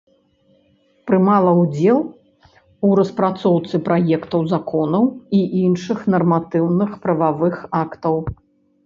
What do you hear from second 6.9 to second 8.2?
прававых актаў.